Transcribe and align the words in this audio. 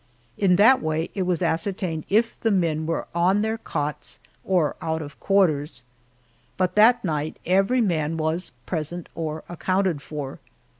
In 0.35 0.55
that 0.55 0.81
way 0.81 1.11
it 1.13 1.27
was 1.27 1.43
ascertained 1.43 2.07
if 2.09 2.39
the 2.39 2.49
men 2.49 2.87
were 2.87 3.07
on 3.13 3.43
their 3.43 3.59
cots 3.59 4.19
or 4.43 4.75
out 4.81 4.99
of 4.99 5.19
quarters. 5.19 5.83
But 6.57 6.73
that 6.75 7.05
night 7.05 7.37
every 7.45 7.81
man 7.81 8.17
was 8.17 8.51
"present 8.65 9.09
or 9.13 9.43
accounted 9.47 10.01
for." 10.01 10.39